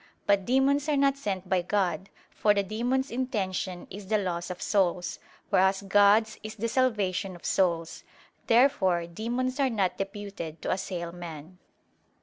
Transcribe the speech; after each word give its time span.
But 0.25 0.45
demons 0.45 0.89
are 0.89 0.97
not 0.97 1.15
sent 1.15 1.47
by 1.47 1.61
God: 1.61 2.09
for 2.31 2.55
the 2.55 2.63
demons' 2.63 3.11
intention 3.11 3.85
is 3.91 4.07
the 4.07 4.17
loss 4.17 4.49
of 4.49 4.59
souls; 4.59 5.19
whereas 5.51 5.83
God's 5.83 6.39
is 6.41 6.55
the 6.55 6.67
salvation 6.67 7.35
of 7.35 7.45
souls. 7.45 8.03
Therefore 8.47 9.05
demons 9.05 9.59
are 9.59 9.69
not 9.69 9.99
deputed 9.99 10.59
to 10.63 10.71
assail 10.71 11.11
man. 11.11 11.59